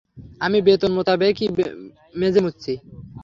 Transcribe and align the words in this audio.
আমি 0.41 0.57
বেতন 0.61 0.91
মোতাবেকই 0.97 1.47
মেঝে 2.15 2.41
মুছি। 2.45 2.73